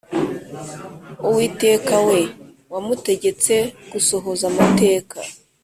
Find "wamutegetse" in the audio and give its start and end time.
2.73-3.55